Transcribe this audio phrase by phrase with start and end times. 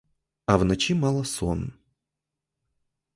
[0.45, 1.73] А вночі мала сон.